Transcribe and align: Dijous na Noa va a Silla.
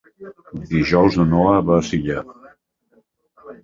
Dijous 0.71 1.19
na 1.21 1.27
Noa 1.35 1.61
va 1.69 1.79
a 1.79 1.87
Silla. 1.93 2.19